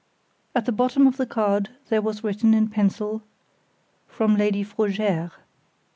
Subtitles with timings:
[0.55, 3.21] _At the bottom of the card there was written in pencil:
[4.11, 5.29] _From Lady Frogère.